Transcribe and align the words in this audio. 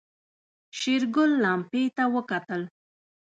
شېرګل 0.77 1.31
لمپې 1.43 1.83
ته 1.95 2.03
وکتل. 2.15 2.61